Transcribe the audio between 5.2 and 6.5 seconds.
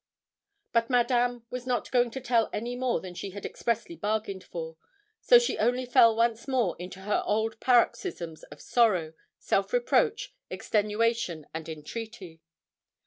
so she only fell once